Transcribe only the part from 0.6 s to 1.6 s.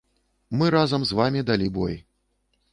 Мы разам з вамі